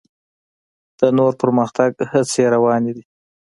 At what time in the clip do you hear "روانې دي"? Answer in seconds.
2.55-3.03